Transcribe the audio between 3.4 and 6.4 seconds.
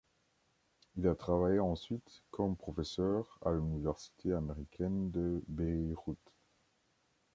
à l'université américaine de Beyrouth.